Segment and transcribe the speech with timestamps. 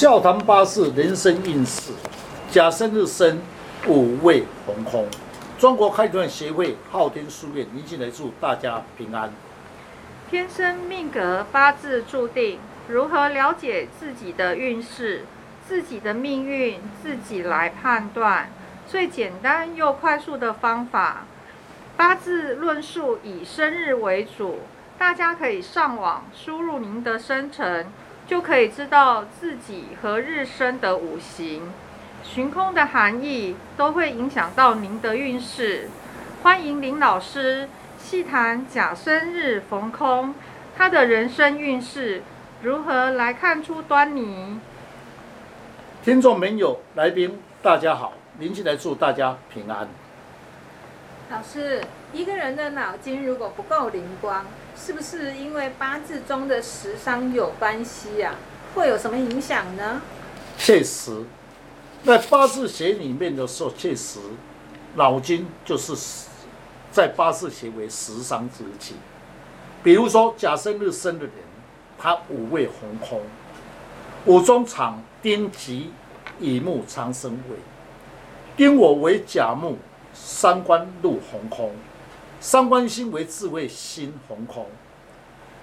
[0.00, 1.92] 笑谈八字人生运势，
[2.50, 3.38] 甲生日生，
[3.86, 5.06] 五位红空。
[5.58, 9.30] 中国开团协会昊天书院，您进来祝大家平安。
[10.30, 12.58] 天生命格八字注定，
[12.88, 15.26] 如何了解自己的运势、
[15.68, 18.48] 自己的命运，自己来判断。
[18.86, 21.26] 最简单又快速的方法，
[21.98, 24.60] 八字论述以生日为主，
[24.96, 27.86] 大家可以上网输入您的生辰。
[28.30, 31.72] 就可以知道自己和日生的五行、
[32.22, 35.88] 寻空的含义，都会影响到您的运势。
[36.44, 37.68] 欢迎林老师
[37.98, 40.32] 细谈甲生日逢空，
[40.76, 42.22] 他的人生运势
[42.62, 44.60] 如何来看出端倪？
[46.04, 49.88] 听众朋友、来宾，大家好，林进来祝大家平安。
[51.32, 51.82] 老师，
[52.12, 54.46] 一个人的脑筋如果不够灵光。
[54.82, 58.34] 是不是因为八字中的食伤有关系呀？
[58.74, 60.00] 会有什么影响呢？
[60.56, 61.24] 确实，
[62.02, 64.18] 在八字学里面的时候，确实
[64.94, 65.94] 脑筋就是
[66.90, 68.94] 在八字学为食伤之气。
[69.82, 71.34] 比如说甲申日生的人，
[71.98, 73.20] 他五位红空，
[74.24, 75.92] 五中场丁吉
[76.38, 77.56] 乙木长生位，
[78.56, 79.76] 丁我为甲木，
[80.14, 81.70] 三官入红空。
[82.40, 84.66] 三官星为智慧星红空，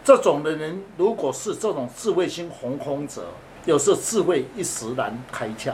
[0.03, 3.25] 这种的人如果是这种智慧星红空者，
[3.66, 5.73] 有时候智慧一时难开窍，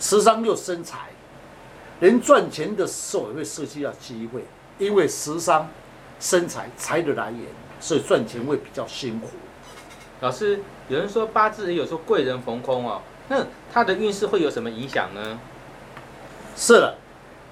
[0.00, 1.10] 时商又生财，
[2.00, 4.42] 人赚钱的时候也会涉及到机会，
[4.78, 5.68] 因为时商
[6.18, 7.40] 生财财的来源，
[7.78, 9.28] 所以赚钱会比较辛苦。
[10.20, 10.58] 老师，
[10.88, 15.38] 有人说八字也有说贵人逢空哦，那他的运势会有什么影响呢？
[16.56, 16.96] 是的。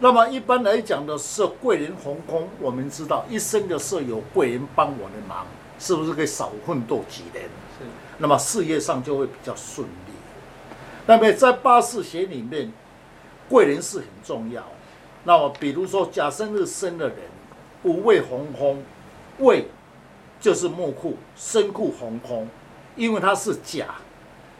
[0.02, 5.46] 那么一般来讲的是贵人红空，我们知道一生的时候有贵人帮我的忙，
[5.78, 7.44] 是不是可以少奋斗几年？
[7.44, 7.84] 是。
[8.18, 10.12] 那么事业上就会比较顺利。
[11.06, 12.72] 那么在八字学里面，
[13.48, 14.64] 贵人是很重要。
[15.22, 17.18] 那么比如说甲生日生的人，
[17.84, 18.82] 五位红空，
[19.38, 19.68] 位
[20.40, 22.48] 就是木库，生库红空，
[22.96, 23.86] 因为它是甲，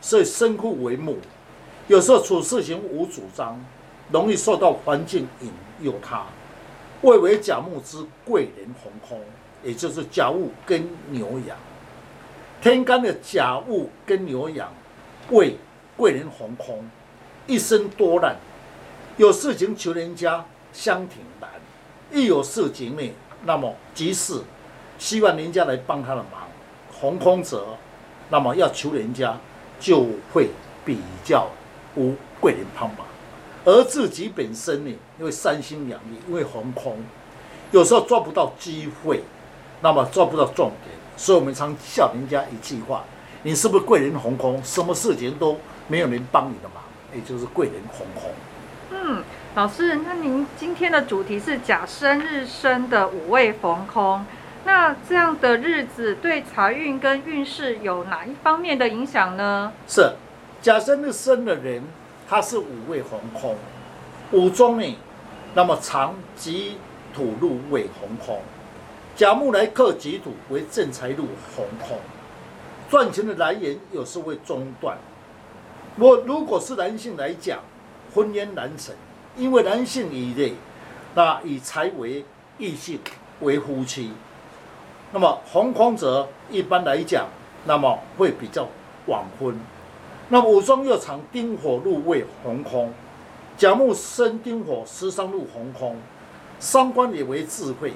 [0.00, 1.16] 所以生库为木，
[1.89, 3.61] 有时候处事情无主张。
[4.12, 5.50] 容易受到环境引
[5.81, 6.25] 诱，他
[7.00, 9.19] 未为甲木之贵人红空，
[9.65, 11.56] 也就是甲戊跟牛羊。
[12.61, 14.72] 天干的甲戊跟牛羊
[15.31, 15.56] 为
[15.97, 16.84] 贵人红空，
[17.47, 18.37] 一生多难，
[19.17, 21.49] 有事情求人家相挺难，
[22.12, 23.12] 一有事情呢，
[23.45, 24.41] 那么即使
[24.99, 26.43] 希望人家来帮他的忙。
[26.93, 27.67] 红空者，
[28.28, 29.37] 那么要求人家
[29.81, 30.51] 就会
[30.84, 31.49] 比较
[31.97, 32.99] 无贵人帮忙。
[33.65, 36.97] 而自己本身呢，因为三心两意，因为红空，
[37.71, 39.23] 有时候抓不到机会，
[39.81, 43.05] 那么抓不到重点，所以我们常笑人家一句话：
[43.45, 44.61] 你是不是贵人红空？
[44.65, 45.56] 什么事情都
[45.87, 46.83] 没有人帮你的忙，
[47.15, 48.31] 也就是贵人红空。
[48.91, 49.22] 嗯，
[49.55, 54.27] 老师，那您今天的主题是甲生日生的五味逢空，
[54.65, 59.72] 那这样的日子对财运跟运势有哪一方面的影响呢？
[59.87, 60.15] 是
[60.61, 61.84] 甲生日生的人。
[62.32, 63.54] 它是五位红空，
[64.31, 64.97] 五中呢，
[65.53, 66.78] 那么长吉
[67.12, 68.41] 土入位红空，
[69.15, 71.98] 甲木来克己土为正财路红空，
[72.88, 74.97] 赚钱的来源有时会中断。
[75.98, 77.59] 我如果是男性来讲，
[78.15, 78.94] 婚姻难成，
[79.37, 80.54] 因为男性以内，
[81.15, 82.25] 那以财为
[82.56, 82.98] 异性
[83.41, 84.10] 为夫妻，
[85.12, 87.26] 那么红空者一般来讲，
[87.66, 88.66] 那么会比较
[89.04, 89.54] 晚婚。
[90.32, 92.91] 那五中又藏丁火入位红空，
[93.59, 95.98] 甲木生丁火，食伤入红空，
[96.59, 97.93] 三官也为智慧。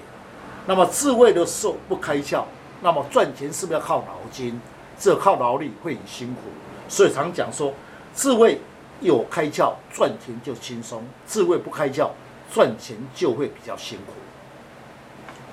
[0.67, 2.43] 那么智慧的时候不开窍，
[2.83, 4.61] 那么赚钱是不是要靠脑筋？
[4.99, 6.43] 这靠劳力会很辛苦，
[6.91, 7.73] 所以常讲说，
[8.15, 8.61] 智慧
[9.01, 12.11] 有开窍，赚钱就轻松；智慧不开窍，
[12.53, 14.13] 赚钱就会比较辛苦。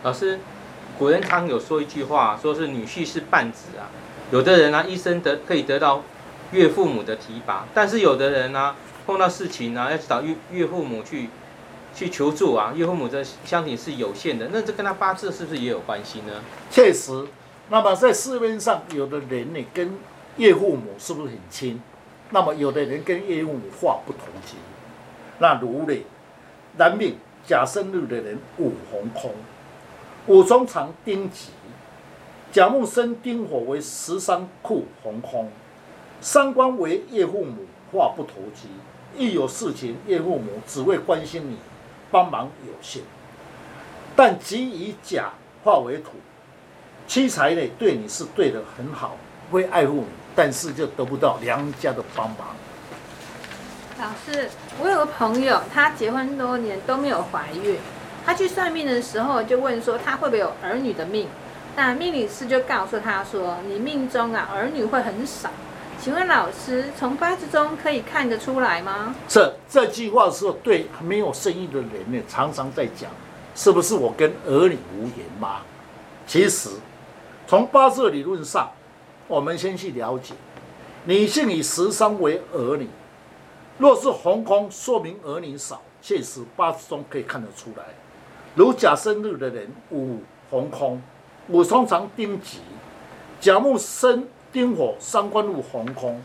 [0.04, 0.38] 老师，
[1.00, 3.88] 古人常有说一句话，说是女婿是半子啊。
[4.32, 6.02] 有的人呢，一生得可以得到。
[6.54, 8.76] 岳父母的提拔，但是有的人呢，
[9.08, 11.28] 碰到事情呢，要找岳岳父母去
[11.96, 12.72] 去求助啊。
[12.76, 16.34] 岳父母的相挺是有限的，那这跟他八字是不是也有关系呢？
[16.70, 17.26] 确实，
[17.70, 19.98] 那么在市面上，有的人呢跟
[20.38, 21.82] 岳父母是不是很亲？
[22.30, 24.56] 那么有的人跟岳父母话不投机。
[25.40, 25.98] 那如呢，
[26.78, 27.16] 男命
[27.48, 29.32] 甲申日的人五红空，
[30.28, 31.50] 五中藏丁己，
[32.52, 35.50] 甲木生丁火为十三库红空。
[36.24, 38.70] 三观为岳父母，话不投机。
[39.18, 41.58] 一有事情，岳父母只会关心你，
[42.10, 43.04] 帮忙有限。
[44.16, 45.32] 但吉以甲
[45.66, 46.12] 化为土，
[47.10, 49.18] 七财呢对你是对的很好，
[49.52, 50.08] 会爱护你。
[50.34, 52.56] 但是就得不到娘家的帮忙。
[54.00, 54.50] 老师，
[54.82, 57.78] 我有个朋友，他结婚多年都没有怀孕，
[58.26, 61.28] 他去算命的时候就问说他会不会有儿女的命，
[61.76, 65.50] 那命理师就告诉他说你命中啊儿女会很少。
[66.04, 69.16] 请问老师，从八字中可以看得出来吗？
[69.26, 73.10] 这这句话是对没有生意的人呢，常常在讲，
[73.56, 75.62] 是不是我跟儿女无缘吗？
[76.28, 76.72] 其实，
[77.48, 78.70] 从八字理论上，
[79.30, 80.34] 我们先去了解，
[81.06, 82.90] 女性以十三为儿女，
[83.78, 87.86] 若是红空，说明儿女少，确实八字中可以看得出来。
[88.56, 90.18] 如甲生日的人五
[90.50, 91.02] 红空，
[91.48, 92.60] 五通常丁吉，
[93.40, 94.28] 甲木生。
[94.54, 96.22] 丁火三官禄红空，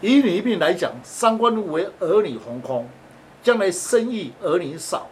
[0.00, 2.86] 以女命来讲，三官禄为儿女红空，
[3.42, 5.08] 将来生育儿女少。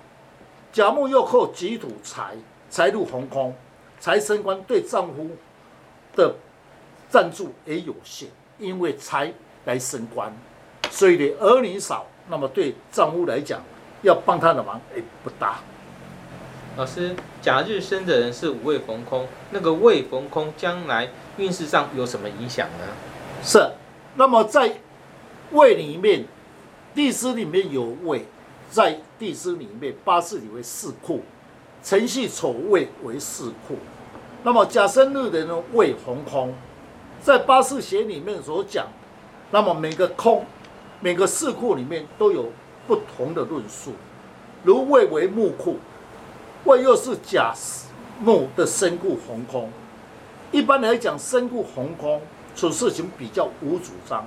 [0.72, 2.36] 甲木又克己土财，
[2.70, 3.52] 财禄红空，
[3.98, 5.28] 财生官对丈夫
[6.14, 6.32] 的
[7.10, 8.28] 赞助也有限，
[8.58, 9.32] 因为财
[9.64, 10.32] 来升官，
[10.90, 13.60] 所以呢儿女少，那么对丈夫来讲，
[14.02, 15.58] 要帮他的忙也不大。
[16.76, 22.86] 老师，甲日生的人是五位逢空，那个未逢空将来运势上有什么影响呢？
[23.44, 23.70] 是，
[24.16, 24.80] 那么在
[25.52, 26.24] 位里面，
[26.92, 28.26] 地支里面有位，
[28.72, 31.22] 在地支里面八字里为四库，
[31.80, 33.76] 辰戌丑未为四库。
[34.42, 36.52] 那么甲申日的呢未逢空，
[37.22, 38.88] 在八字学里面所讲，
[39.52, 40.44] 那么每个空，
[40.98, 42.50] 每个四库里面都有
[42.88, 43.92] 不同的论述，
[44.64, 45.78] 如未为木库。
[46.64, 47.54] 位又是甲
[48.20, 49.70] 木的身故红空，
[50.50, 52.22] 一般来讲，身故红空
[52.56, 54.26] 处事情比较无主张。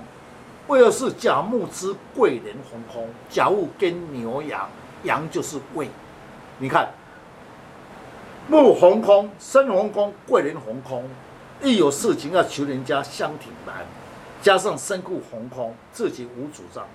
[0.68, 4.68] 位又是甲木之贵人红空，甲木跟牛羊，
[5.02, 5.88] 羊就是胃。
[6.58, 6.90] 你看，
[8.46, 11.08] 木红空，身红空，贵人红空，
[11.60, 13.84] 一有事情要求人家相挺难，
[14.40, 16.86] 加上身故红空，自己无主张。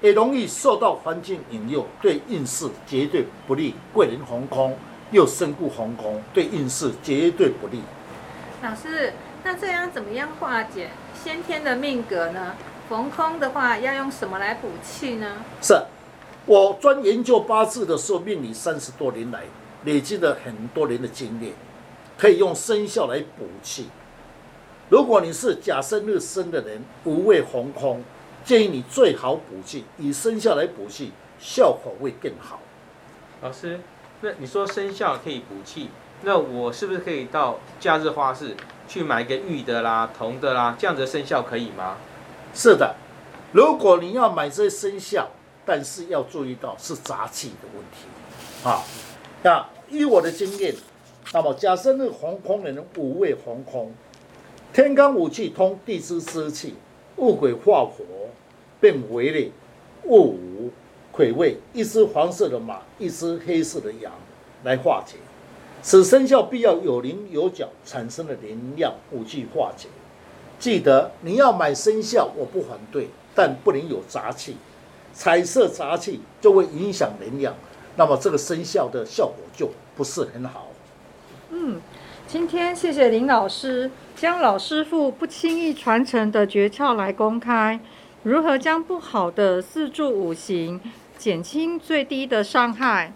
[0.00, 3.74] 也容易受到环境引诱，对运势绝对不利。
[3.92, 4.76] 贵人红空
[5.10, 7.80] 又身故红空，对运势绝对不利。
[8.62, 9.12] 老师，
[9.42, 12.54] 那这样怎么样化解先天的命格呢？
[12.88, 15.44] 逢空的话，要用什么来补气呢？
[15.60, 15.74] 是，
[16.46, 19.44] 我专研究八字的时候，命理三十多年来，
[19.84, 21.52] 累积了很多年的经验，
[22.16, 23.88] 可以用生肖来补气。
[24.88, 28.02] 如果你是甲申日生的人，五位红空。
[28.48, 32.60] 建议你最好补气，以生肖来补气，效果会更好。
[33.42, 33.78] 老师，
[34.22, 35.90] 那你说生肖可以补气，
[36.22, 38.56] 那我是不是可以到假日花市
[38.88, 41.98] 去买一个玉的啦、铜的啦，这样的生肖可以吗？
[42.54, 42.94] 是的，
[43.52, 45.28] 如果你要买这些生肖，
[45.66, 48.82] 但是要注意到是杂气的问题啊。
[49.42, 50.74] 那依我的经验，
[51.34, 53.92] 那么假设那个红空的人五味红空，
[54.72, 56.76] 天干五气通地支湿气，
[57.18, 58.04] 戊鬼化火。
[58.80, 59.50] 变为了
[60.04, 60.70] 戊午
[61.10, 64.12] 癸未，一只黄色的马，一只黑色的羊
[64.62, 65.16] 来化解。
[65.82, 69.88] 此生肖必要有棱有角，产生的能量武器化解。
[70.60, 74.56] 记得你要买生肖，我不反对，但不能有杂气。
[75.12, 77.52] 彩色杂气就会影响能量，
[77.96, 80.68] 那么这个生肖的效果就不是很好。
[81.50, 81.80] 嗯，
[82.28, 87.80] 今天谢谢林老师将老师傅不轻易传承的诀窍来公开。
[88.22, 90.78] 如何将不好的四柱五行
[91.16, 93.14] 减轻最低的伤害？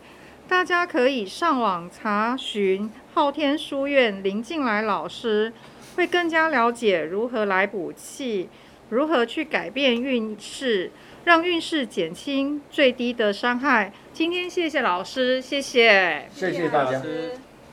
[0.48, 5.52] 大家可以上网查询昊天书院林静来老师，
[5.94, 8.48] 会更加了解如何来补气，
[8.88, 10.90] 如何去改变运势，
[11.24, 13.92] 让运势减轻最低的伤害。
[14.14, 17.02] 今天谢谢老师，谢谢，谢谢大家。